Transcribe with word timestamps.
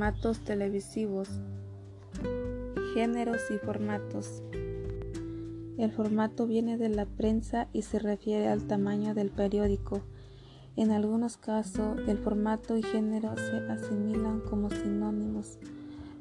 Formatos 0.00 0.40
televisivos. 0.40 1.28
Géneros 2.94 3.42
y 3.50 3.58
formatos. 3.58 4.42
El 5.76 5.92
formato 5.92 6.46
viene 6.46 6.78
de 6.78 6.88
la 6.88 7.04
prensa 7.04 7.68
y 7.74 7.82
se 7.82 7.98
refiere 7.98 8.48
al 8.48 8.66
tamaño 8.66 9.12
del 9.12 9.28
periódico. 9.28 10.00
En 10.74 10.90
algunos 10.90 11.36
casos, 11.36 11.98
el 12.08 12.16
formato 12.16 12.78
y 12.78 12.82
género 12.82 13.36
se 13.36 13.58
asimilan 13.70 14.40
como 14.40 14.70
sinónimos, 14.70 15.58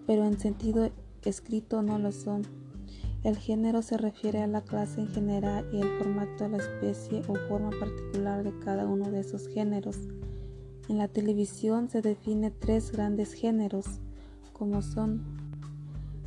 pero 0.06 0.26
en 0.26 0.38
sentido 0.38 0.92
escrito 1.24 1.82
no 1.82 2.00
lo 2.00 2.12
son. 2.12 2.42
El 3.24 3.38
género 3.38 3.82
se 3.82 3.96
refiere 3.96 4.42
a 4.42 4.48
la 4.48 4.60
clase 4.60 5.00
en 5.00 5.08
general 5.08 5.66
y 5.72 5.80
el 5.80 5.88
formato 6.00 6.44
a 6.44 6.50
la 6.50 6.58
especie 6.58 7.22
o 7.30 7.36
forma 7.48 7.70
particular 7.80 8.44
de 8.44 8.60
cada 8.60 8.86
uno 8.86 9.10
de 9.10 9.22
esos 9.22 9.48
géneros. 9.48 10.00
En 10.90 10.98
la 10.98 11.08
televisión 11.08 11.88
se 11.88 12.02
define 12.02 12.50
tres 12.50 12.92
grandes 12.92 13.34
géneros, 13.34 13.86
como 14.54 14.82
son 14.82 15.22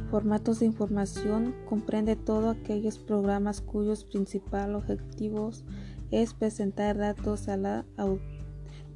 formatos 0.08 0.60
de 0.60 0.66
información, 0.66 1.52
comprende 1.68 2.14
todos 2.14 2.56
aquellos 2.56 2.96
programas 2.98 3.60
cuyos 3.60 4.04
principal 4.04 4.76
objetivos 4.76 5.64
es 6.12 6.32
presentar 6.32 6.96
datos 6.96 7.48
a 7.48 7.56
la 7.56 7.84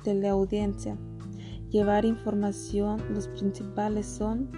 teleaudiencia. 0.04 0.96
Llevar 1.70 2.04
información, 2.04 3.02
los 3.12 3.26
principales 3.26 4.06
son 4.06 4.48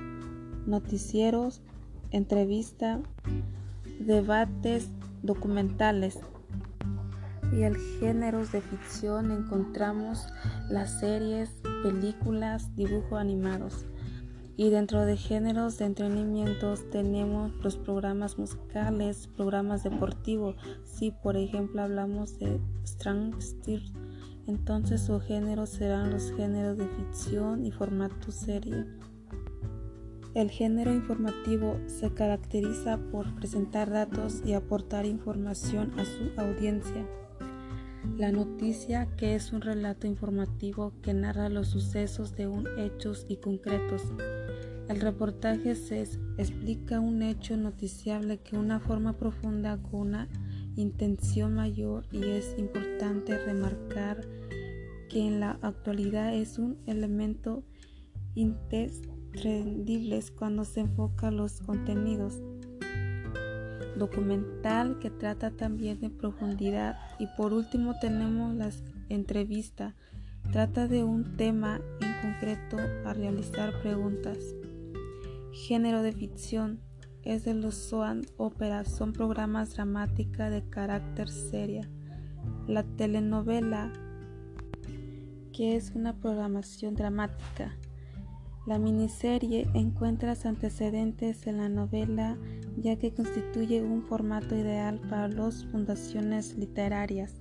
noticieros, 0.67 1.63
entrevista, 2.11 3.01
debates, 3.99 4.91
documentales 5.23 6.19
y 7.53 7.63
el 7.63 7.77
géneros 8.01 8.53
de 8.53 8.61
ficción 8.61 9.31
encontramos 9.31 10.27
las 10.69 11.01
series, 11.01 11.51
películas, 11.83 12.75
dibujos 12.77 13.19
animados. 13.19 13.87
Y 14.57 14.71
dentro 14.71 15.05
de 15.05 15.17
géneros 15.17 15.79
de 15.79 15.85
entretenimiento 15.85 16.75
tenemos 16.91 17.53
los 17.63 17.77
programas 17.77 18.39
musicales, 18.39 19.29
programas 19.37 19.85
deportivos. 19.85 20.57
Si 20.85 21.13
por 21.13 21.37
ejemplo 21.37 21.83
hablamos 21.83 22.39
de 22.41 22.61
Strong 22.85 23.41
Steel, 23.41 23.93
entonces 24.49 25.03
su 25.03 25.21
género 25.21 25.67
serán 25.67 26.11
los 26.11 26.33
géneros 26.33 26.77
de 26.77 26.89
ficción 26.89 27.65
y 27.65 27.71
formato 27.71 28.33
serie. 28.33 28.85
El 30.35 30.51
género 30.51 30.93
informativo 30.93 31.79
se 31.87 32.13
caracteriza 32.13 32.99
por 33.13 33.35
presentar 33.37 33.91
datos 33.91 34.43
y 34.45 34.55
aportar 34.55 35.07
información 35.07 35.93
a 35.99 36.05
su 36.05 36.33
audiencia. 36.37 37.07
La 38.17 38.33
noticia, 38.33 39.07
que 39.17 39.35
es 39.35 39.53
un 39.53 39.61
relato 39.61 40.07
informativo 40.07 40.93
que 41.03 41.15
narra 41.15 41.49
los 41.49 41.69
sucesos 41.69 42.35
de 42.35 42.49
un 42.49 42.67
hechos 42.79 43.27
y 43.29 43.37
concretos. 43.37 44.03
El 44.89 45.01
reportaje 45.01 45.75
se 45.75 46.03
explica 46.39 46.99
un 46.99 47.23
hecho 47.23 47.57
noticiable 47.57 48.39
que 48.39 48.57
una 48.57 48.81
forma 48.81 49.13
profunda 49.13 49.77
con 49.77 50.09
una 50.09 50.29
intención 50.77 51.55
mayor 51.55 52.07
y 52.11 52.25
es 52.25 52.57
importante 52.59 53.37
remarcar 53.39 54.27
que 55.09 55.27
en 55.27 55.41
la 55.41 55.59
actualidad 55.63 56.35
es 56.35 56.59
un 56.59 56.79
elemento 56.87 57.63
imprescindible 58.35 60.23
cuando 60.37 60.65
se 60.65 60.81
enfoca 60.81 61.31
los 61.31 61.61
contenidos 61.61 62.41
documental 63.99 64.99
que 65.01 65.11
trata 65.11 65.51
también 65.51 66.01
de 66.01 66.09
profundidad 66.09 66.97
y 67.19 67.27
por 67.37 67.53
último 67.53 67.95
tenemos 68.01 68.55
la 68.55 68.71
entrevista. 69.09 69.95
Trata 70.53 70.89
de 70.89 71.05
un 71.05 71.37
tema 71.37 71.81
en 72.01 72.31
concreto 72.33 72.77
a 73.05 73.13
realizar 73.13 73.73
preguntas. 73.83 74.39
Género 75.53 76.03
de 76.03 76.13
ficción. 76.13 76.81
Es 77.23 77.45
de 77.45 77.53
los 77.53 77.75
soap 77.75 78.25
óperas 78.37 78.89
son 78.89 79.13
programas 79.13 79.75
dramática 79.75 80.49
de 80.51 80.67
carácter 80.69 81.29
seria. 81.29 81.91
La 82.67 82.85
telenovela 82.85 83.93
que 85.59 85.75
es 85.75 85.91
una 85.97 86.15
programación 86.15 86.95
dramática. 86.95 87.77
La 88.65 88.79
miniserie 88.79 89.69
encuentra 89.75 90.37
antecedentes 90.45 91.49
en 91.49 91.57
la 91.57 91.69
novela 91.69 92.39
ya 92.81 92.97
que 92.97 93.13
constituye 93.13 93.83
un 93.83 94.03
formato 94.03 94.57
ideal 94.57 95.01
para 95.09 95.29
las 95.29 95.65
fundaciones 95.67 96.57
literarias. 96.57 97.35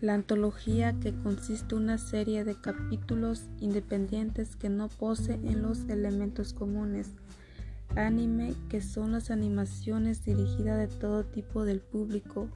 La 0.00 0.14
antología, 0.14 0.98
que 1.00 1.14
consiste 1.14 1.74
en 1.74 1.82
una 1.82 1.98
serie 1.98 2.44
de 2.44 2.60
capítulos 2.60 3.48
independientes 3.60 4.56
que 4.56 4.68
no 4.68 4.88
poseen 4.88 5.62
los 5.62 5.88
elementos 5.88 6.52
comunes. 6.52 7.12
Anime, 7.96 8.54
que 8.68 8.80
son 8.80 9.12
las 9.12 9.30
animaciones 9.30 10.24
dirigidas 10.24 10.78
de 10.78 10.88
todo 10.98 11.24
tipo 11.24 11.64
del 11.64 11.80
público. 11.80 12.50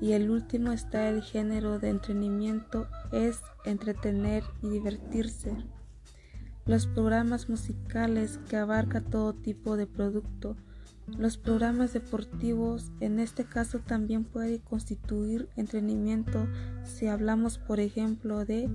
Y 0.00 0.12
el 0.12 0.30
último 0.30 0.72
está 0.72 1.08
el 1.10 1.22
género 1.22 1.78
de 1.78 1.90
entretenimiento, 1.90 2.86
es 3.12 3.40
entretener 3.64 4.42
y 4.62 4.68
divertirse. 4.70 5.54
Los 6.64 6.86
programas 6.86 7.48
musicales 7.48 8.38
que 8.48 8.56
abarca 8.56 9.00
todo 9.00 9.34
tipo 9.34 9.76
de 9.76 9.86
producto. 9.86 10.56
Los 11.06 11.36
programas 11.36 11.92
deportivos 11.92 12.92
en 13.00 13.18
este 13.18 13.44
caso 13.44 13.80
también 13.80 14.24
puede 14.24 14.60
constituir 14.60 15.48
entretenimiento 15.56 16.46
si 16.84 17.06
hablamos 17.06 17.58
por 17.58 17.80
ejemplo 17.80 18.44
de 18.44 18.70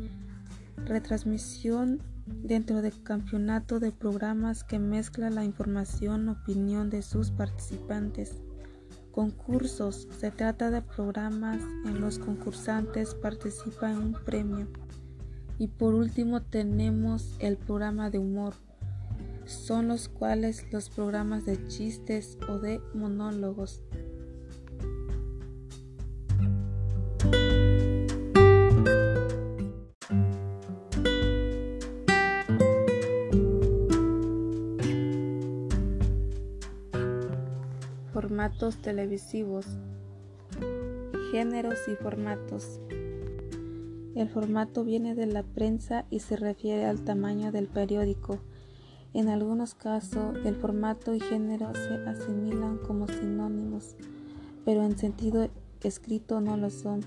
retransmisión 0.86 2.02
dentro 2.26 2.82
del 2.82 3.02
campeonato 3.04 3.80
de 3.80 3.92
programas 3.92 4.64
que 4.64 4.80
mezcla 4.80 5.30
la 5.30 5.44
información 5.44 6.30
opinión 6.30 6.90
de 6.90 7.02
sus 7.02 7.32
participantes. 7.32 8.42
Concursos. 9.12 10.08
Se 10.20 10.32
trata 10.32 10.72
de 10.72 10.82
programas 10.82 11.62
en 11.86 12.02
los 12.02 12.20
concursantes 12.20 13.16
participan 13.16 13.94
en 13.94 13.98
un 14.00 14.14
premio. 14.14 14.68
Y 15.58 15.68
por 15.68 15.94
último 15.94 16.42
tenemos 16.42 17.36
el 17.40 17.58
programa 17.58 18.10
de 18.10 18.20
humor. 18.20 18.56
Son 19.46 19.88
los 19.88 20.10
cuales 20.10 20.66
los 20.72 20.90
programas 20.90 21.46
de 21.46 21.68
chistes 21.68 22.38
o 22.50 22.58
de 22.58 22.82
monólogos. 22.94 23.84
Formatos 38.12 38.82
televisivos. 38.82 39.68
Géneros 41.32 41.80
y 41.88 41.96
formatos. 41.96 42.80
El 44.16 44.30
formato 44.30 44.84
viene 44.86 45.14
de 45.14 45.26
la 45.26 45.44
prensa 45.44 46.06
y 46.10 46.20
se 46.20 46.38
refiere 46.38 46.86
al 46.86 47.04
tamaño 47.04 47.52
del 47.52 47.68
periódico. 47.68 48.40
En 49.16 49.30
algunos 49.30 49.76
casos, 49.76 50.36
el 50.44 50.58
formato 50.58 51.14
y 51.16 51.22
género 51.22 51.72
se 51.74 51.94
asimilan 52.06 52.80
como 52.80 53.08
sinónimos, 53.08 53.96
pero 54.66 54.84
en 54.84 54.98
sentido 54.98 55.48
escrito 55.82 56.42
no 56.42 56.58
lo 56.58 56.70
son. 56.70 57.00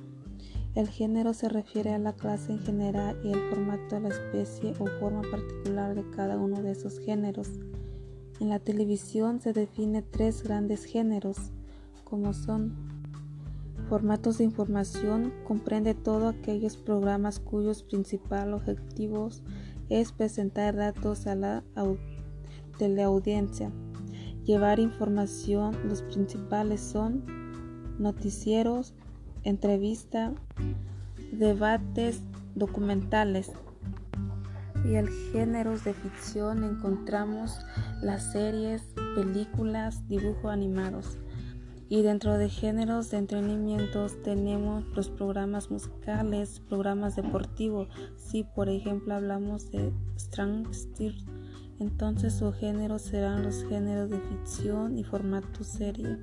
El 0.75 0.89
género 0.89 1.35
se 1.35 1.51
refiere 1.51 1.93
a 1.93 1.99
la 1.99 2.15
clase 2.15 2.53
en 2.53 2.61
general 2.61 3.21
y 3.23 3.33
el 3.33 3.51
formato 3.51 3.97
a 3.97 4.01
la 4.01 4.09
especie 4.09 4.73
o 4.79 4.87
forma 4.99 5.21
particular 5.21 5.95
de 5.95 6.09
cada 6.17 6.39
uno 6.39 6.63
de 6.63 6.71
esos 6.71 6.99
géneros. 6.99 7.51
En 8.41 8.49
la 8.49 8.59
televisión 8.59 9.43
se 9.43 9.53
define 9.53 10.01
tres 10.01 10.43
grandes 10.43 10.85
géneros, 10.85 11.37
como 12.05 12.33
son 12.33 12.89
Formatos 13.89 14.37
de 14.37 14.45
información 14.45 15.33
comprende 15.47 15.95
todos 15.95 16.35
aquellos 16.35 16.77
programas 16.77 17.41
cuyos 17.41 17.83
principal 17.83 18.53
objetivos 18.53 19.43
es 19.89 20.13
presentar 20.13 20.77
datos 20.77 21.27
a 21.27 21.35
la 21.35 21.63
teleaudiencia. 22.79 23.71
Llevar 24.45 24.79
información, 24.79 25.77
los 25.87 26.03
principales 26.03 26.81
son 26.81 27.25
noticieros, 27.99 28.95
entrevista, 29.45 30.33
debates, 31.33 32.23
documentales. 32.55 33.53
Y 34.85 34.95
el 34.95 35.09
géneros 35.33 35.85
de 35.85 35.93
ficción 35.93 36.65
encontramos 36.65 37.59
las 38.01 38.33
series, 38.33 38.83
películas, 39.17 40.07
dibujos 40.09 40.53
animados. 40.53 41.19
Y 41.91 42.03
dentro 42.03 42.37
de 42.37 42.51
géneros 42.51 43.11
de 43.11 43.17
entretenimiento 43.17 44.07
tenemos 44.23 44.85
los 44.95 45.09
programas 45.09 45.71
musicales, 45.71 46.61
programas 46.69 47.17
deportivos. 47.17 47.89
Si 48.17 48.45
por 48.45 48.69
ejemplo 48.69 49.15
hablamos 49.15 49.71
de 49.71 49.91
Strong 50.19 50.75
Steel, 50.75 51.17
entonces 51.81 52.35
su 52.35 52.53
género 52.53 52.99
serán 52.99 53.43
los 53.43 53.65
géneros 53.65 54.11
de 54.11 54.21
ficción 54.21 54.99
y 54.99 55.05
formato 55.05 55.65
serie. 55.65 56.19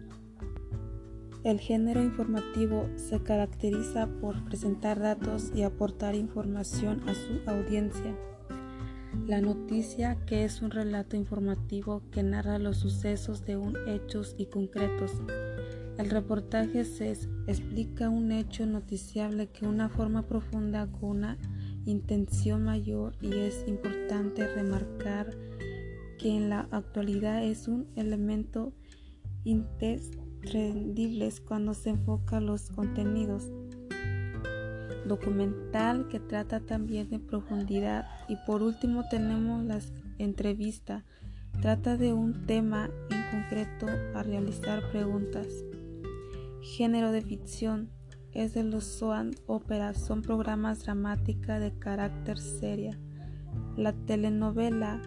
El 1.43 1.59
género 1.59 2.03
informativo 2.03 2.87
se 2.95 3.21
caracteriza 3.21 4.07
por 4.19 4.43
presentar 4.45 4.99
datos 4.99 5.51
y 5.55 5.63
aportar 5.63 6.15
información 6.15 7.01
a 7.07 7.13
su 7.13 7.39
audiencia. 7.47 8.15
La 9.27 9.41
noticia, 9.41 10.17
que 10.25 10.43
es 10.43 10.61
un 10.61 10.71
relato 10.71 11.15
informativo 11.15 12.03
que 12.11 12.21
narra 12.21 12.59
los 12.59 12.77
sucesos 12.77 13.45
de 13.45 13.57
un 13.57 13.75
hechos 13.87 14.35
y 14.37 14.47
concretos. 14.47 15.11
El 15.97 16.09
reportaje 16.09 16.83
se 16.83 17.11
explica 17.47 18.09
un 18.09 18.33
hecho 18.33 18.65
noticiable 18.65 19.47
que 19.47 19.65
una 19.65 19.87
forma 19.87 20.23
profunda 20.23 20.87
con 20.87 21.17
una 21.17 21.37
intención 21.85 22.63
mayor 22.65 23.15
y 23.21 23.33
es 23.33 23.63
importante 23.65 24.45
remarcar 24.45 25.37
que 26.19 26.35
en 26.35 26.49
la 26.49 26.67
actualidad 26.71 27.45
es 27.45 27.69
un 27.69 27.87
elemento 27.95 28.73
imprescindible 29.45 31.31
cuando 31.47 31.73
se 31.73 31.91
enfoca 31.91 32.41
los 32.41 32.69
contenidos. 32.71 33.49
Documental 35.07 36.09
que 36.09 36.19
trata 36.19 36.59
también 36.59 37.09
de 37.09 37.19
profundidad. 37.19 38.07
Y 38.27 38.35
por 38.47 38.63
último 38.63 39.05
tenemos 39.09 39.63
la 39.63 39.79
entrevista 40.17 41.05
trata 41.61 41.95
de 41.95 42.11
un 42.11 42.45
tema 42.45 42.89
en 43.09 43.23
concreto 43.31 43.87
a 44.13 44.23
realizar 44.23 44.89
preguntas 44.91 45.47
género 46.65 47.11
de 47.11 47.21
ficción 47.21 47.91
es 48.33 48.53
de 48.53 48.63
los 48.63 48.83
soan 48.83 49.31
óperas 49.45 50.01
son 50.01 50.21
programas 50.21 50.83
dramática 50.83 51.59
de 51.59 51.77
carácter 51.77 52.37
seria. 52.37 52.99
La 53.77 53.93
telenovela 53.93 55.01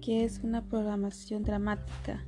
que 0.00 0.24
es 0.24 0.40
una 0.40 0.62
programación 0.62 1.42
dramática. 1.42 2.26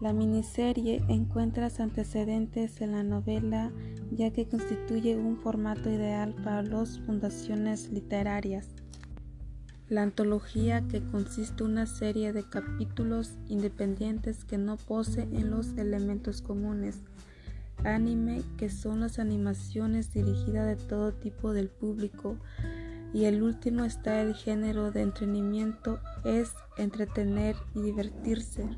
La 0.00 0.12
miniserie 0.12 1.00
encuentra 1.08 1.68
antecedentes 1.78 2.80
en 2.80 2.92
la 2.92 3.04
novela 3.04 3.70
ya 4.10 4.32
que 4.32 4.48
constituye 4.48 5.16
un 5.16 5.36
formato 5.36 5.88
ideal 5.88 6.34
para 6.42 6.62
las 6.62 6.98
fundaciones 7.00 7.90
literarias. 7.90 8.74
La 9.90 10.02
antología, 10.02 10.86
que 10.88 11.02
consiste 11.02 11.64
una 11.64 11.84
serie 11.84 12.32
de 12.32 12.44
capítulos 12.44 13.32
independientes 13.48 14.44
que 14.44 14.56
no 14.56 14.76
poseen 14.76 15.50
los 15.50 15.76
elementos 15.76 16.40
comunes. 16.40 17.00
Anime, 17.84 18.42
que 18.56 18.70
son 18.70 19.00
las 19.00 19.18
animaciones 19.18 20.14
dirigidas 20.14 20.66
de 20.68 20.76
todo 20.76 21.12
tipo 21.12 21.52
del 21.52 21.68
público. 21.68 22.36
Y 23.12 23.24
el 23.24 23.42
último 23.42 23.84
está 23.84 24.22
el 24.22 24.34
género 24.34 24.92
de 24.92 25.02
entretenimiento, 25.02 25.98
es 26.24 26.54
entretener 26.78 27.56
y 27.74 27.82
divertirse 27.82 28.68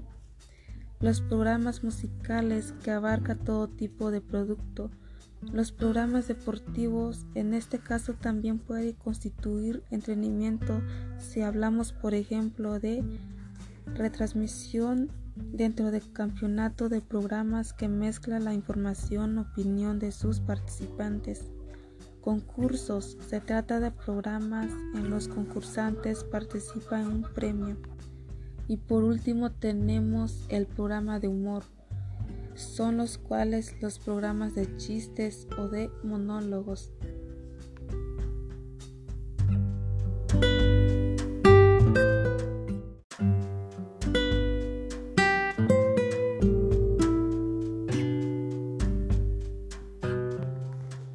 los 1.02 1.20
programas 1.20 1.82
musicales 1.82 2.72
que 2.84 2.92
abarca 2.92 3.34
todo 3.34 3.68
tipo 3.68 4.12
de 4.12 4.20
producto, 4.20 4.90
los 5.50 5.72
programas 5.72 6.28
deportivos 6.28 7.26
en 7.34 7.54
este 7.54 7.78
caso 7.78 8.14
también 8.14 8.58
puede 8.58 8.94
constituir 8.94 9.82
entretenimiento 9.90 10.80
si 11.18 11.40
hablamos 11.40 11.92
por 11.92 12.14
ejemplo 12.14 12.78
de 12.78 13.02
retransmisión 13.94 15.10
dentro 15.36 15.90
del 15.90 16.12
campeonato 16.12 16.88
de 16.88 17.00
programas 17.00 17.72
que 17.72 17.88
mezcla 17.88 18.38
la 18.38 18.54
información 18.54 19.38
opinión 19.38 19.98
de 19.98 20.12
sus 20.12 20.40
participantes. 20.40 21.50
Concursos 22.20 23.18
se 23.28 23.40
trata 23.40 23.80
de 23.80 23.90
programas 23.90 24.70
en 24.94 25.10
los 25.10 25.28
concursantes 25.28 26.24
participan 26.24 27.02
en 27.02 27.08
un 27.08 27.22
premio. 27.22 27.76
Y 28.68 28.76
por 28.76 29.02
último 29.02 29.50
tenemos 29.50 30.46
el 30.48 30.66
programa 30.66 31.18
de 31.18 31.28
humor. 31.28 31.64
Son 32.54 32.96
los 32.96 33.18
cuales 33.18 33.80
los 33.80 33.98
programas 33.98 34.54
de 34.54 34.76
chistes 34.76 35.46
o 35.58 35.68
de 35.68 35.90
monólogos. 36.02 36.92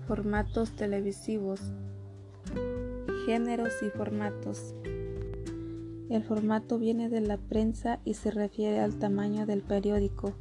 Formatos 0.08 0.76
televisivos. 0.76 1.62
Géneros 3.26 3.74
y 3.82 3.90
formatos. 3.90 4.74
El 6.10 6.24
formato 6.24 6.80
viene 6.80 7.10
de 7.10 7.20
la 7.22 7.38
prensa 7.38 8.00
y 8.06 8.14
se 8.14 8.32
refiere 8.32 8.80
al 8.80 8.98
tamaño 8.98 9.46
del 9.46 9.62
periódico. 9.62 10.34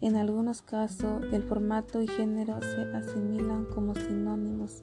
En 0.00 0.16
algunos 0.16 0.62
casos, 0.62 1.22
el 1.32 1.42
formato 1.42 2.00
y 2.00 2.08
género 2.08 2.58
se 2.62 2.82
asimilan 2.96 3.66
como 3.66 3.94
sinónimos, 3.94 4.82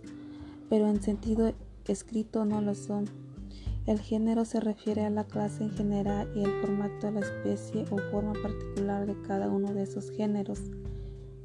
pero 0.69 0.87
en 0.87 1.01
sentido 1.01 1.53
escrito 1.85 2.45
no 2.45 2.61
lo 2.61 2.75
son. 2.75 3.05
El 3.87 3.99
género 3.99 4.45
se 4.45 4.59
refiere 4.59 5.05
a 5.05 5.09
la 5.09 5.23
clase 5.23 5.63
en 5.63 5.71
general 5.71 6.29
y 6.35 6.43
el 6.43 6.51
formato 6.61 7.07
a 7.07 7.11
la 7.11 7.21
especie 7.21 7.85
o 7.89 7.97
forma 8.11 8.33
particular 8.33 9.07
de 9.07 9.19
cada 9.23 9.49
uno 9.49 9.73
de 9.73 9.83
esos 9.83 10.11
géneros. 10.11 10.61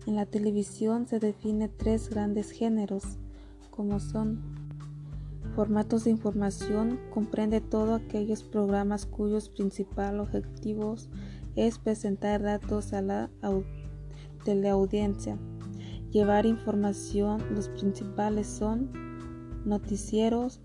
En 0.07 0.17
la 0.17 0.27
televisión 0.27 1.07
se 1.07 1.19
define 1.19 1.69
tres 1.69 2.11
grandes 2.11 2.51
géneros, 2.51 3.05
como 3.71 4.01
son 4.01 4.43
Formatos 5.55 6.05
de 6.05 6.11
información 6.11 6.99
comprende 7.11 7.61
todos 7.61 8.01
aquellos 8.01 8.43
programas 8.43 9.05
cuyos 9.05 9.51
principal 9.51 10.19
objetivos 10.19 11.11
es 11.57 11.79
presentar 11.79 12.43
datos 12.43 12.93
a 12.93 13.03
la 13.03 13.31
teleaudiencia. 14.45 15.39
Llevar 16.11 16.47
información, 16.47 17.43
los 17.55 17.69
principales 17.69 18.47
son 18.47 18.91
noticieros, 19.65 20.61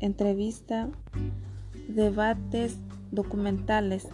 entrevista, 0.00 0.88
debates, 1.88 2.78
documentales. 3.10 4.08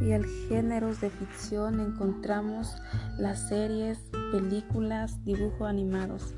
Y 0.00 0.10
el 0.10 0.26
géneros 0.48 1.00
de 1.00 1.10
ficción 1.10 1.78
encontramos 1.78 2.74
las 3.18 3.48
series, 3.48 3.98
películas, 4.32 5.24
dibujos 5.24 5.68
animados. 5.68 6.34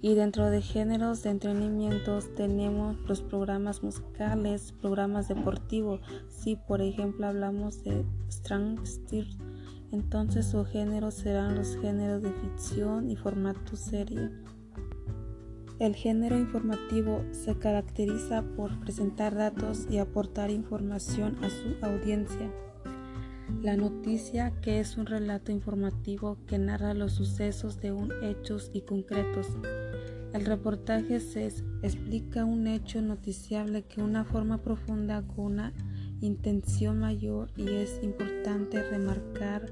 Y 0.00 0.14
dentro 0.14 0.48
de 0.50 0.62
géneros 0.62 1.24
de 1.24 1.30
entretenimiento 1.30 2.20
tenemos 2.36 2.96
los 3.08 3.20
programas 3.20 3.82
musicales, 3.82 4.72
programas 4.80 5.26
deportivos. 5.26 6.00
Si 6.28 6.54
por 6.54 6.80
ejemplo 6.80 7.26
hablamos 7.26 7.82
de 7.82 8.04
Strong 8.30 8.86
Steel, 8.86 9.26
entonces 9.90 10.46
su 10.46 10.64
género 10.64 11.10
serán 11.10 11.56
los 11.56 11.76
géneros 11.76 12.22
de 12.22 12.32
ficción 12.32 13.10
y 13.10 13.16
formato 13.16 13.74
serie. 13.74 14.30
El 15.80 15.94
género 15.94 16.36
informativo 16.36 17.24
se 17.30 17.56
caracteriza 17.56 18.42
por 18.56 18.78
presentar 18.80 19.34
datos 19.34 19.86
y 19.90 19.98
aportar 19.98 20.50
información 20.50 21.42
a 21.42 21.50
su 21.50 21.76
audiencia. 21.82 22.52
La 23.62 23.76
noticia, 23.76 24.52
que 24.60 24.78
es 24.78 24.96
un 24.96 25.06
relato 25.06 25.52
informativo 25.52 26.36
que 26.46 26.58
narra 26.58 26.94
los 26.94 27.12
sucesos 27.12 27.80
de 27.80 27.92
un 27.92 28.12
hechos 28.22 28.70
y 28.74 28.82
concretos. 28.82 29.46
El 30.38 30.46
reportaje 30.46 31.18
se 31.18 31.48
explica 31.82 32.44
un 32.44 32.68
hecho 32.68 33.02
noticiable 33.02 33.82
que 33.82 34.00
una 34.00 34.24
forma 34.24 34.62
profunda 34.62 35.26
con 35.26 35.46
una 35.46 35.72
intención 36.20 37.00
mayor 37.00 37.50
y 37.56 37.68
es 37.68 37.98
importante 38.04 38.80
remarcar 38.88 39.66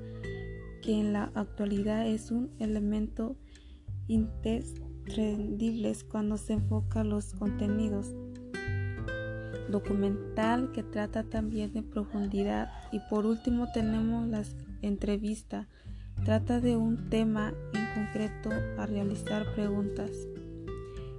que 0.83 0.99
en 0.99 1.13
la 1.13 1.31
actualidad 1.37 2.09
es 2.09 2.33
un 2.33 2.51
elemento 2.59 3.37
imprescindible 4.09 5.95
cuando 6.11 6.37
se 6.37 6.55
enfoca 6.55 7.05
los 7.05 7.33
contenidos. 7.35 8.13
Documental 9.71 10.73
que 10.73 10.83
trata 10.83 11.23
también 11.23 11.75
de 11.75 11.85
profundidad. 11.85 12.73
Y 12.91 12.99
por 13.09 13.25
último 13.25 13.69
tenemos 13.73 14.27
la 14.27 14.43
entrevista 14.83 15.69
trata 16.25 16.61
de 16.61 16.77
un 16.77 17.09
tema 17.09 17.55
en 17.73 17.87
concreto 17.95 18.51
a 18.79 18.87
realizar 18.87 19.55
preguntas 19.55 20.11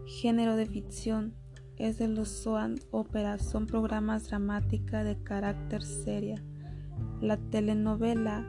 género 0.07 0.55
de 0.55 0.65
ficción 0.65 1.35
es 1.77 1.97
de 1.97 2.07
los 2.07 2.29
soan 2.29 2.79
óperas 2.91 3.45
son 3.45 3.67
programas 3.67 4.29
dramática 4.29 5.03
de 5.03 5.21
carácter 5.21 5.83
seria. 5.83 6.43
La 7.21 7.37
telenovela 7.37 8.47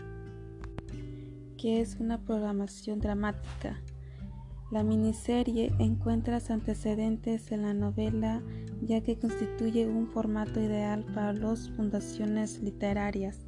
que 1.58 1.80
es 1.80 1.96
una 1.96 2.22
programación 2.24 3.00
dramática. 3.00 3.82
La 4.70 4.82
miniserie 4.82 5.72
encuentra 5.78 6.40
antecedentes 6.48 7.52
en 7.52 7.62
la 7.62 7.74
novela 7.74 8.42
ya 8.82 9.00
que 9.02 9.18
constituye 9.18 9.86
un 9.86 10.08
formato 10.08 10.60
ideal 10.60 11.04
para 11.14 11.32
las 11.32 11.70
fundaciones 11.70 12.60
literarias. 12.62 13.40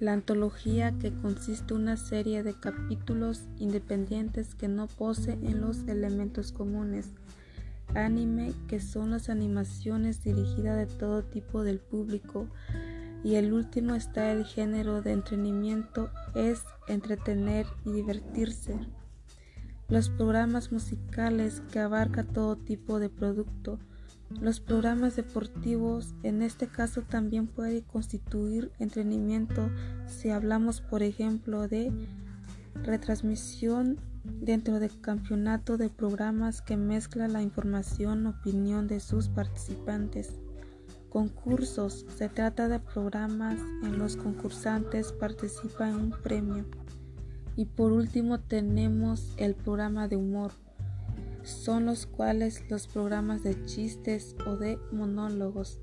La 0.00 0.12
antología, 0.12 0.96
que 1.00 1.12
consiste 1.12 1.74
una 1.74 1.96
serie 1.96 2.44
de 2.44 2.54
capítulos 2.54 3.48
independientes 3.58 4.54
que 4.54 4.68
no 4.68 4.86
poseen 4.86 5.60
los 5.60 5.88
elementos 5.88 6.52
comunes. 6.52 7.08
Anime, 7.94 8.52
que 8.68 8.78
son 8.78 9.10
las 9.10 9.28
animaciones 9.28 10.22
dirigidas 10.22 10.76
de 10.76 10.86
todo 10.86 11.24
tipo 11.24 11.64
del 11.64 11.80
público. 11.80 12.46
Y 13.24 13.34
el 13.34 13.52
último 13.52 13.96
está 13.96 14.30
el 14.30 14.44
género 14.44 15.02
de 15.02 15.14
entretenimiento, 15.14 16.10
es 16.36 16.62
entretener 16.86 17.66
y 17.84 17.90
divertirse. 17.90 18.78
Los 19.88 20.10
programas 20.10 20.70
musicales 20.70 21.60
que 21.72 21.80
abarca 21.80 22.22
todo 22.22 22.54
tipo 22.54 23.00
de 23.00 23.08
producto, 23.08 23.80
Los 24.30 24.60
programas 24.60 25.16
deportivos 25.16 26.14
en 26.22 26.42
este 26.42 26.68
caso 26.68 27.02
también 27.02 27.46
puede 27.46 27.82
constituir 27.82 28.70
entretenimiento 28.78 29.70
si 30.06 30.30
hablamos 30.30 30.80
por 30.80 31.02
ejemplo 31.02 31.66
de 31.66 31.90
retransmisión 32.74 33.98
dentro 34.24 34.80
del 34.80 35.00
campeonato 35.00 35.76
de 35.76 35.88
programas 35.88 36.62
que 36.62 36.76
mezcla 36.76 37.26
la 37.26 37.42
información 37.42 38.26
opinión 38.26 38.86
de 38.86 39.00
sus 39.00 39.28
participantes. 39.28 40.34
Concursos. 41.08 42.04
Se 42.16 42.28
trata 42.28 42.68
de 42.68 42.80
programas 42.80 43.58
en 43.82 43.98
los 43.98 44.16
concursantes 44.16 45.12
participan 45.12 45.90
en 45.90 45.96
un 45.96 46.10
premio. 46.10 46.66
Y 47.56 47.64
por 47.64 47.92
último 47.92 48.38
tenemos 48.38 49.32
el 49.38 49.54
programa 49.54 50.06
de 50.06 50.16
humor 50.16 50.52
son 51.42 51.86
los 51.86 52.06
cuales 52.06 52.62
los 52.70 52.86
programas 52.86 53.42
de 53.42 53.64
chistes 53.64 54.36
o 54.46 54.56
de 54.56 54.78
monólogos. 54.92 55.80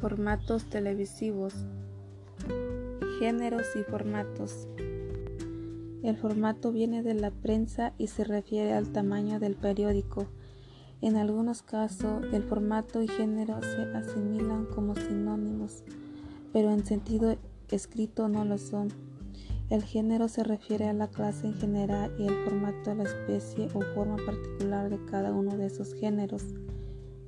Formatos 0.00 0.64
televisivos. 0.70 1.54
Géneros 3.18 3.66
y 3.76 3.82
formatos. 3.82 4.68
El 6.02 6.16
formato 6.16 6.70
viene 6.72 7.02
de 7.02 7.14
la 7.14 7.30
prensa 7.30 7.92
y 7.98 8.06
se 8.06 8.24
refiere 8.24 8.72
al 8.72 8.90
tamaño 8.92 9.40
del 9.40 9.56
periódico 9.56 10.28
en 11.00 11.16
algunos 11.16 11.62
casos, 11.62 12.24
el 12.32 12.42
formato 12.42 13.02
y 13.02 13.08
género 13.08 13.60
se 13.62 13.82
asimilan 13.96 14.66
como 14.66 14.96
sinónimos, 14.96 15.84
pero 16.52 16.72
en 16.72 16.84
sentido 16.84 17.36
escrito 17.70 18.28
no 18.28 18.44
lo 18.44 18.58
son. 18.58 18.88
El 19.70 19.84
género 19.84 20.28
se 20.28 20.42
refiere 20.42 20.88
a 20.88 20.94
la 20.94 21.08
clase 21.08 21.46
en 21.46 21.54
general 21.54 22.12
y 22.18 22.26
el 22.26 22.34
formato 22.44 22.90
a 22.90 22.94
la 22.94 23.04
especie 23.04 23.68
o 23.74 23.82
forma 23.94 24.16
particular 24.16 24.90
de 24.90 25.04
cada 25.04 25.32
uno 25.32 25.56
de 25.56 25.66
esos 25.66 25.94
géneros. 25.94 26.42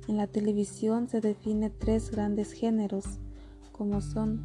En 0.07 0.17
la 0.17 0.27
televisión 0.27 1.07
se 1.07 1.21
define 1.21 1.69
tres 1.69 2.11
grandes 2.11 2.51
géneros, 2.51 3.05
como 3.71 4.01
son 4.01 4.41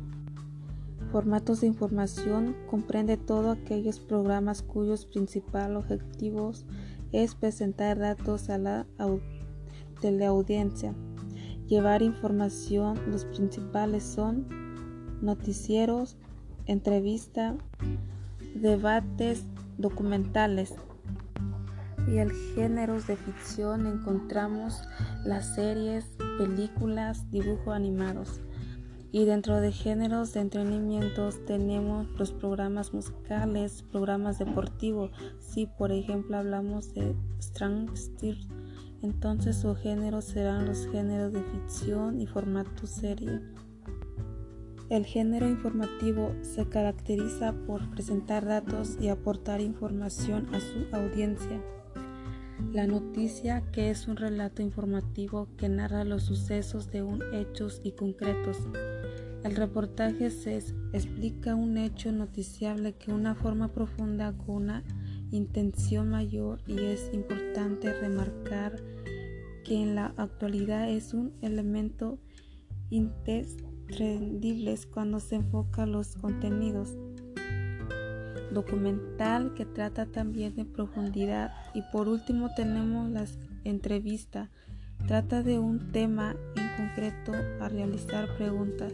formatos 1.10 1.62
de 1.62 1.68
información, 1.68 2.54
comprende 2.70 3.16
todos 3.16 3.56
aquellos 3.56 3.98
programas 3.98 4.62
cuyos 4.62 5.06
principales 5.06 5.78
objetivos 5.78 6.66
es 7.12 7.34
presentar 7.34 7.98
datos 7.98 8.50
a 8.50 8.58
la 8.58 8.86
teleaudiencia, 10.00 10.94
llevar 11.66 12.02
información, 12.02 12.98
los 13.10 13.24
principales 13.24 14.04
son 14.04 14.46
noticieros, 15.22 16.16
entrevista, 16.66 17.56
debates, 18.54 19.44
documentales. 19.78 20.74
Y 22.08 22.18
el 22.18 22.30
géneros 22.54 23.06
de 23.08 23.16
ficción 23.16 23.86
encontramos 23.86 24.82
las 25.24 25.56
series, 25.56 26.04
películas, 26.38 27.28
dibujos 27.32 27.74
animados. 27.74 28.40
Y 29.16 29.24
dentro 29.24 29.62
de 29.62 29.72
géneros 29.72 30.34
de 30.34 30.40
entretenimiento 30.40 31.30
tenemos 31.46 32.06
los 32.18 32.32
programas 32.32 32.92
musicales, 32.92 33.82
programas 33.90 34.38
deportivos. 34.38 35.10
Si 35.38 35.64
por 35.64 35.90
ejemplo 35.90 36.36
hablamos 36.36 36.92
de 36.92 37.16
Strang 37.40 37.88
entonces 39.00 39.56
su 39.56 39.74
género 39.74 40.20
serán 40.20 40.66
los 40.66 40.86
géneros 40.88 41.32
de 41.32 41.42
ficción 41.44 42.20
y 42.20 42.26
formato 42.26 42.86
serie. 42.86 43.40
El 44.90 45.06
género 45.06 45.48
informativo 45.48 46.34
se 46.42 46.68
caracteriza 46.68 47.54
por 47.66 47.88
presentar 47.88 48.44
datos 48.44 48.98
y 49.00 49.08
aportar 49.08 49.62
información 49.62 50.54
a 50.54 50.60
su 50.60 50.94
audiencia. 50.94 51.62
La 52.72 52.86
noticia, 52.86 53.62
que 53.70 53.90
es 53.90 54.08
un 54.08 54.16
relato 54.16 54.62
informativo 54.62 55.48
que 55.56 55.68
narra 55.68 56.04
los 56.04 56.22
sucesos 56.22 56.90
de 56.90 57.02
un 57.02 57.22
hechos 57.34 57.80
y 57.84 57.92
concretos. 57.92 58.58
El 59.44 59.56
reportaje 59.56 60.30
se 60.30 60.56
explica 60.92 61.54
un 61.54 61.76
hecho 61.76 62.12
noticiable 62.12 62.94
que 62.94 63.12
una 63.12 63.34
forma 63.34 63.72
profunda 63.72 64.32
con 64.32 64.56
una 64.64 64.82
intención 65.30 66.08
mayor 66.10 66.60
y 66.66 66.78
es 66.80 67.10
importante 67.12 67.92
remarcar 67.92 68.82
que 69.64 69.74
en 69.82 69.94
la 69.94 70.14
actualidad 70.16 70.88
es 70.88 71.12
un 71.12 71.32
elemento 71.42 72.18
imprescindible 72.90 74.78
cuando 74.92 75.20
se 75.20 75.36
enfoca 75.36 75.86
los 75.86 76.16
contenidos 76.16 76.96
documental 78.56 79.52
que 79.54 79.66
trata 79.66 80.06
también 80.06 80.56
de 80.56 80.64
profundidad. 80.64 81.52
Y 81.74 81.82
por 81.92 82.08
último 82.08 82.48
tenemos 82.56 83.10
la 83.10 83.24
entrevista. 83.64 84.50
Trata 85.06 85.42
de 85.42 85.58
un 85.58 85.92
tema 85.92 86.34
en 86.56 86.86
concreto 86.86 87.32
a 87.60 87.68
realizar 87.68 88.34
preguntas. 88.36 88.92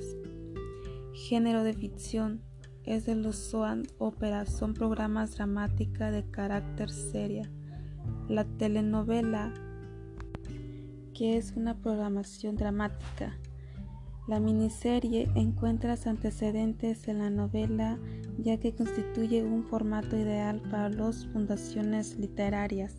Género 1.14 1.62
de 1.62 1.74
ficción. 1.74 2.42
Es 2.84 3.06
de 3.06 3.14
los 3.14 3.36
soap 3.36 3.86
óperas 3.98 4.48
son 4.48 4.74
programas 4.74 5.36
dramática 5.36 6.10
de 6.10 6.28
carácter 6.28 6.90
seria. 6.90 7.48
La 8.28 8.44
telenovela 8.44 9.54
que 11.14 11.36
es 11.36 11.52
una 11.52 11.76
programación 11.76 12.56
dramática. 12.56 13.38
La 14.28 14.40
miniserie 14.40 15.30
encuentra 15.34 15.96
antecedentes 16.06 17.06
en 17.06 17.18
la 17.18 17.30
novela 17.30 17.98
ya 18.42 18.58
que 18.58 18.74
constituye 18.74 19.42
un 19.42 19.64
formato 19.64 20.16
ideal 20.16 20.60
para 20.70 20.88
las 20.88 21.26
fundaciones 21.26 22.18
literarias. 22.18 22.94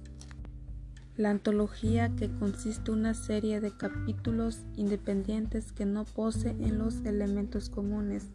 La 1.16 1.30
antología 1.30 2.16
que 2.16 2.32
consiste 2.32 2.92
en 2.92 3.00
una 3.00 3.14
serie 3.14 3.60
de 3.60 3.76
capítulos 3.76 4.64
independientes 4.76 5.72
que 5.72 5.86
no 5.86 6.06
poseen 6.06 6.80
los 6.80 7.06
elementos 7.06 7.70
comunes. 7.70 8.30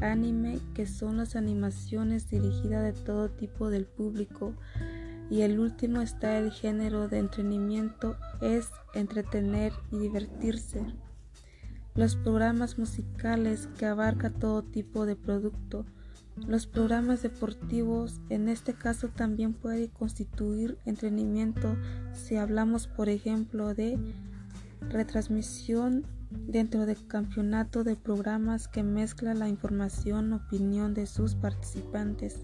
Anime 0.00 0.58
que 0.74 0.86
son 0.86 1.18
las 1.18 1.36
animaciones 1.36 2.28
dirigidas 2.28 2.82
de 2.82 3.00
todo 3.04 3.28
tipo 3.30 3.70
del 3.70 3.86
público. 3.86 4.54
Y 5.30 5.42
el 5.42 5.60
último 5.60 6.00
está 6.00 6.38
el 6.38 6.50
género 6.50 7.08
de 7.08 7.18
entretenimiento 7.18 8.16
es 8.40 8.68
entretener 8.94 9.72
y 9.90 9.98
divertirse. 9.98 10.84
Los 11.94 12.16
programas 12.16 12.78
musicales 12.78 13.68
que 13.78 13.86
abarca 13.86 14.30
todo 14.30 14.62
tipo 14.62 15.06
de 15.06 15.14
producto. 15.14 15.84
Los 16.36 16.66
programas 16.66 17.22
deportivos 17.22 18.20
en 18.30 18.48
este 18.48 18.72
caso 18.72 19.08
también 19.08 19.52
puede 19.52 19.90
constituir 19.90 20.78
entretenimiento 20.86 21.76
si 22.14 22.36
hablamos 22.36 22.86
por 22.86 23.10
ejemplo 23.10 23.74
de 23.74 23.98
retransmisión 24.88 26.06
dentro 26.30 26.86
del 26.86 27.06
campeonato 27.06 27.84
de 27.84 27.96
programas 27.96 28.66
que 28.66 28.82
mezcla 28.82 29.34
la 29.34 29.48
información 29.48 30.32
opinión 30.32 30.94
de 30.94 31.06
sus 31.06 31.34
participantes. 31.34 32.40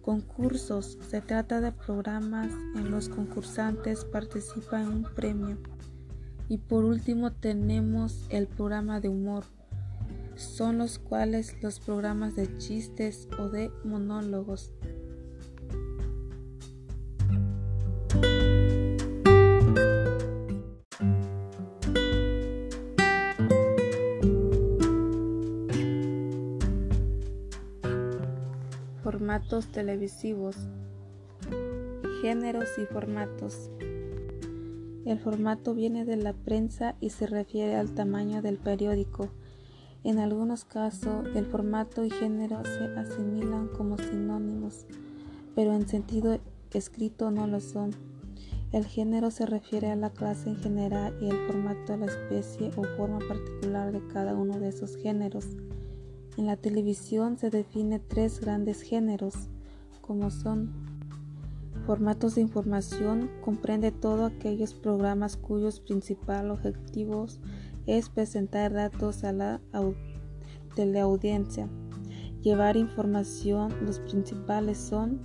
Concursos. 0.00 0.96
Se 1.08 1.20
trata 1.20 1.60
de 1.60 1.72
programas 1.72 2.50
en 2.76 2.90
los 2.90 3.08
concursantes 3.08 4.04
participan 4.04 4.82
en 4.82 4.88
un 4.88 5.02
premio. 5.02 5.58
Y 6.48 6.58
por 6.58 6.84
último 6.84 7.32
tenemos 7.32 8.24
el 8.30 8.46
programa 8.46 9.00
de 9.00 9.10
humor. 9.10 9.44
Son 10.38 10.78
los 10.78 11.00
cuales 11.00 11.60
los 11.64 11.80
programas 11.80 12.36
de 12.36 12.56
chistes 12.58 13.26
o 13.40 13.48
de 13.48 13.72
monólogos. 13.82 14.72
Formatos 29.02 29.66
televisivos. 29.72 30.56
Géneros 32.22 32.68
y 32.78 32.86
formatos. 32.86 33.72
El 35.04 35.18
formato 35.18 35.74
viene 35.74 36.04
de 36.04 36.16
la 36.16 36.32
prensa 36.32 36.94
y 37.00 37.10
se 37.10 37.26
refiere 37.26 37.74
al 37.74 37.92
tamaño 37.92 38.40
del 38.40 38.58
periódico. 38.58 39.30
En 40.08 40.18
algunos 40.18 40.64
casos, 40.64 41.26
el 41.34 41.44
formato 41.44 42.02
y 42.02 42.08
género 42.08 42.64
se 42.64 42.98
asimilan 42.98 43.68
como 43.68 43.98
sinónimos, 43.98 44.86
pero 45.54 45.74
en 45.74 45.86
sentido 45.86 46.38
escrito 46.72 47.30
no 47.30 47.46
lo 47.46 47.60
son. 47.60 47.90
El 48.72 48.86
género 48.86 49.30
se 49.30 49.44
refiere 49.44 49.90
a 49.90 49.96
la 49.96 50.08
clase 50.08 50.48
en 50.48 50.56
general 50.56 51.14
y 51.20 51.28
el 51.28 51.36
formato 51.46 51.92
a 51.92 51.98
la 51.98 52.06
especie 52.06 52.70
o 52.78 52.84
forma 52.96 53.18
particular 53.18 53.92
de 53.92 54.00
cada 54.06 54.34
uno 54.34 54.58
de 54.58 54.68
esos 54.68 54.96
géneros. 54.96 55.44
En 56.38 56.46
la 56.46 56.56
televisión 56.56 57.36
se 57.36 57.50
define 57.50 57.98
tres 57.98 58.40
grandes 58.40 58.80
géneros, 58.80 59.34
como 60.00 60.30
son 60.30 60.72
Formatos 61.88 62.34
de 62.34 62.42
información 62.42 63.30
comprende 63.42 63.92
todos 63.92 64.30
aquellos 64.30 64.74
programas 64.74 65.38
cuyos 65.38 65.80
principales 65.80 66.52
objetivos 66.52 67.40
es 67.88 68.10
presentar 68.10 68.74
datos 68.74 69.24
a 69.24 69.32
la 69.32 69.60
teleaudiencia, 70.76 71.68
llevar 72.42 72.76
información. 72.76 73.74
Los 73.80 73.98
principales 74.00 74.76
son 74.76 75.22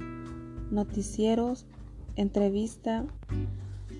noticieros, 0.71 1.65
entrevista, 2.15 3.05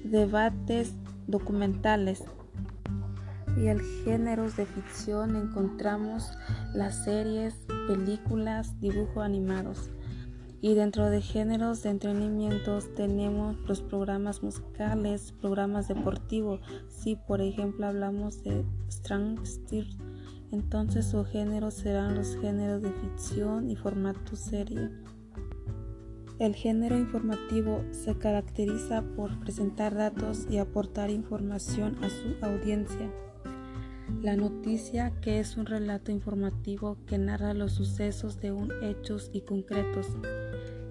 debates, 0.05 0.95
documentales. 1.27 2.23
Y 3.57 3.67
el 3.67 3.81
géneros 4.03 4.55
de 4.55 4.65
ficción 4.65 5.35
encontramos 5.35 6.31
las 6.73 7.03
series, 7.03 7.53
películas, 7.87 8.79
dibujos 8.79 9.23
animados. 9.23 9.91
Y 10.63 10.75
dentro 10.75 11.09
de 11.09 11.19
géneros 11.19 11.83
de 11.83 11.89
entretenimiento 11.89 12.79
tenemos 12.95 13.57
los 13.67 13.81
programas 13.81 14.43
musicales, 14.43 15.33
programas 15.41 15.89
deportivos. 15.89 16.61
Si 16.87 17.17
por 17.17 17.41
ejemplo 17.41 17.85
hablamos 17.85 18.43
de 18.43 18.63
Strong 18.89 19.45
Steel, 19.45 19.89
entonces 20.53 21.05
su 21.05 21.25
género 21.25 21.69
serán 21.69 22.15
los 22.15 22.37
géneros 22.37 22.81
de 22.81 22.93
ficción 22.93 23.69
y 23.69 23.75
formato 23.75 24.37
serie. 24.37 24.89
El 26.39 26.55
género 26.55 26.97
informativo 26.97 27.83
se 27.91 28.17
caracteriza 28.17 29.01
por 29.17 29.37
presentar 29.41 29.93
datos 29.93 30.47
y 30.49 30.59
aportar 30.59 31.09
información 31.09 31.97
a 32.01 32.09
su 32.09 32.37
audiencia. 32.41 33.11
La 34.21 34.37
noticia, 34.37 35.11
que 35.19 35.41
es 35.41 35.57
un 35.57 35.65
relato 35.65 36.13
informativo 36.13 36.97
que 37.05 37.17
narra 37.17 37.53
los 37.53 37.73
sucesos 37.73 38.39
de 38.39 38.53
un 38.53 38.71
hechos 38.81 39.29
y 39.33 39.41
concretos. 39.41 40.07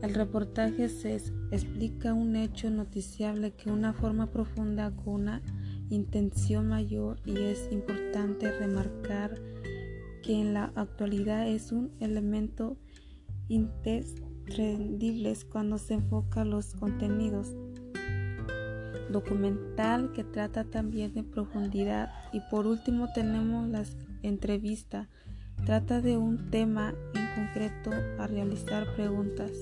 El 0.03 0.15
reportaje 0.15 0.89
se 0.89 1.15
explica 1.53 2.13
un 2.13 2.35
hecho 2.35 2.69
noticiable 2.71 3.53
que 3.53 3.71
una 3.71 3.93
forma 3.93 4.27
profunda 4.27 4.91
con 4.91 5.23
una 5.23 5.41
intención 5.91 6.67
mayor 6.67 7.21
y 7.25 7.39
es 7.39 7.69
importante 7.71 8.51
remarcar 8.51 9.41
que 10.25 10.41
en 10.41 10.55
la 10.55 10.73
actualidad 10.75 11.47
es 11.47 11.71
un 11.71 11.93
elemento 12.01 12.77
imprescindible 13.47 15.37
cuando 15.53 15.79
se 15.79 15.95
enfoca 15.95 16.45
los 16.45 16.75
contenidos. 16.75 17.55
Documental 19.13 20.13
que 20.13 20.25
trata 20.25 20.65
también 20.65 21.15
de 21.15 21.23
profundidad. 21.23 22.11
Y 22.33 22.41
por 22.51 22.67
último 22.67 23.07
tenemos 23.15 23.69
la 23.69 23.85
entrevista 24.23 25.09
trata 25.65 26.01
de 26.01 26.17
un 26.17 26.51
tema 26.51 26.93
en 27.15 27.29
concreto 27.37 27.93
a 28.19 28.27
realizar 28.27 28.85
preguntas 28.97 29.53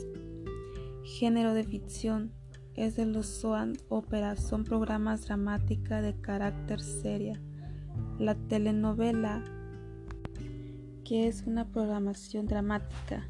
Género 1.19 1.55
de 1.55 1.65
ficción 1.65 2.31
es 2.77 2.95
de 2.95 3.05
los 3.05 3.27
soap 3.27 3.77
óperas, 3.89 4.39
son 4.39 4.63
programas 4.63 5.27
dramática 5.27 6.01
de 6.03 6.15
carácter 6.21 6.81
seria. 6.81 7.43
La 8.21 8.37
telenovela, 8.37 9.43
que 11.05 11.27
es 11.27 11.43
una 11.49 11.67
programación 11.67 12.47
dramática. 12.47 13.29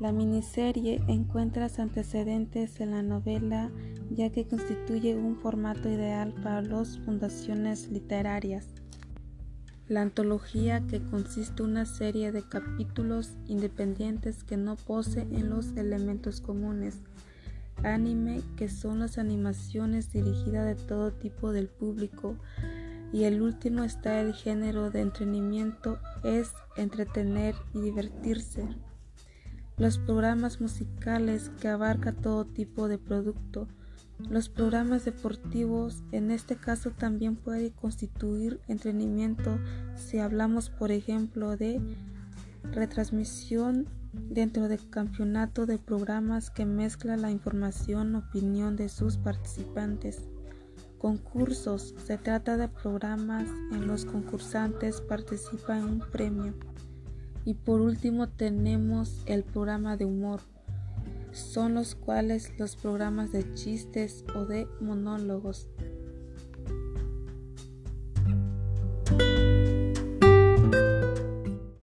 La 0.00 0.12
miniserie 0.12 1.00
encuentra 1.08 1.70
antecedentes 1.78 2.78
en 2.80 2.90
la 2.90 3.02
novela 3.02 3.72
ya 4.10 4.30
que 4.30 4.46
constituye 4.46 5.16
un 5.16 5.36
formato 5.36 5.88
ideal 5.88 6.34
para 6.42 6.60
las 6.60 6.98
fundaciones 6.98 7.88
literarias. 7.88 8.68
La 9.88 10.02
antología, 10.02 10.86
que 10.86 11.02
consiste 11.02 11.62
una 11.62 11.84
serie 11.86 12.30
de 12.30 12.42
capítulos 12.42 13.32
independientes 13.46 14.44
que 14.44 14.56
no 14.56 14.76
poseen 14.76 15.50
los 15.50 15.76
elementos 15.76 16.40
comunes. 16.40 17.00
Anime, 17.82 18.42
que 18.56 18.68
son 18.68 19.00
las 19.00 19.18
animaciones 19.18 20.12
dirigidas 20.12 20.66
de 20.66 20.76
todo 20.86 21.12
tipo 21.12 21.52
del 21.52 21.68
público. 21.68 22.36
Y 23.12 23.24
el 23.24 23.42
último 23.42 23.82
está 23.82 24.20
el 24.20 24.34
género 24.34 24.90
de 24.90 25.00
entretenimiento, 25.00 25.98
es 26.22 26.52
entretener 26.76 27.54
y 27.74 27.80
divertirse. 27.80 28.68
Los 29.76 29.98
programas 29.98 30.60
musicales 30.60 31.50
que 31.60 31.68
abarca 31.68 32.12
todo 32.12 32.44
tipo 32.44 32.88
de 32.88 32.98
producto 32.98 33.66
los 34.30 34.48
programas 34.48 35.04
deportivos 35.04 36.02
en 36.12 36.30
este 36.30 36.56
caso 36.56 36.90
también 36.90 37.36
puede 37.36 37.72
constituir 37.72 38.60
entretenimiento 38.68 39.58
si 39.94 40.18
hablamos 40.18 40.70
por 40.70 40.90
ejemplo 40.90 41.56
de 41.56 41.80
retransmisión 42.70 43.88
dentro 44.12 44.68
del 44.68 44.88
campeonato 44.90 45.66
de 45.66 45.78
programas 45.78 46.50
que 46.50 46.66
mezcla 46.66 47.16
la 47.16 47.30
información 47.30 48.14
opinión 48.14 48.76
de 48.76 48.88
sus 48.88 49.16
participantes. 49.16 50.22
Concursos. 50.98 51.94
Se 52.04 52.18
trata 52.18 52.56
de 52.56 52.68
programas 52.68 53.48
en 53.72 53.86
los 53.86 54.04
concursantes 54.04 55.00
participan 55.00 55.78
en 55.78 55.84
un 55.84 56.00
premio. 56.00 56.54
Y 57.44 57.54
por 57.54 57.80
último 57.80 58.28
tenemos 58.28 59.22
el 59.26 59.42
programa 59.42 59.96
de 59.96 60.04
humor 60.04 60.40
son 61.32 61.74
los 61.74 61.94
cuales 61.94 62.52
los 62.58 62.76
programas 62.76 63.32
de 63.32 63.52
chistes 63.54 64.24
o 64.34 64.44
de 64.44 64.66
monólogos 64.80 65.68